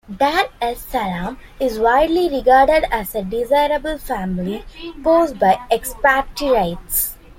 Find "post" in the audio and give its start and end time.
5.03-5.37